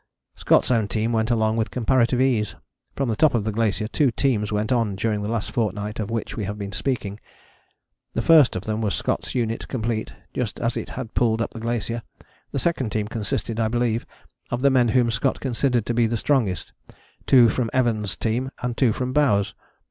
[0.35, 2.55] Scott's own team went along with comparative ease.
[2.95, 6.09] From the top of the glacier two teams went on during the last fortnight of
[6.09, 7.19] which we have been speaking.
[8.15, 11.59] The first of them was Scott's unit complete, just as it had pulled up the
[11.59, 12.01] glacier.
[12.51, 14.07] The second team consisted, I believe,
[14.49, 16.73] of the men whom Scott considered to be the strongest;
[17.27, 19.53] two from Evans' team, and two from Bowers'.